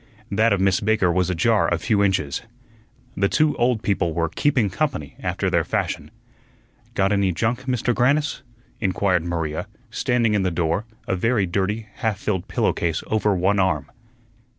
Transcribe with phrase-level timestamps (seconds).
[0.31, 2.41] That of Miss Baker was ajar a few inches.
[3.15, 6.09] The two old people were "keeping company" after their fashion.
[6.95, 8.41] "Got any junk, Mister Grannis?"
[8.79, 13.91] inquired Maria, standing in the door, a very dirty, half filled pillowcase over one arm.